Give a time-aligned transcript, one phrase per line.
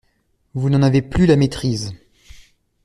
[0.55, 1.93] Vous n’en avez plus la maîtrise.